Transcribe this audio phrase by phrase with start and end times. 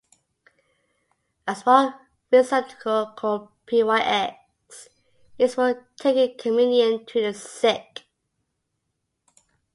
[1.47, 1.93] A small
[2.31, 4.87] receptacle called a pyx
[5.37, 8.01] is used for taking communion to the sick.